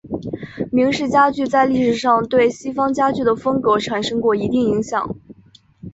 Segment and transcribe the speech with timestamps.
[0.71, 5.15] 明式家具在历史上对西方家具的风格产生过一定影响。